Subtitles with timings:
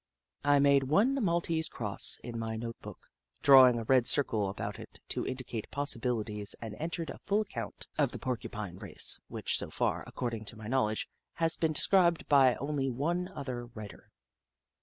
[0.43, 3.11] I made one maltese cross in my note book,
[3.43, 8.11] drawing a red circle about it to indicate possibilities, and entered a full account of
[8.11, 12.89] the Porcupine race, which so far, according to my knowledge, has been described by only
[12.89, 14.09] one other writer.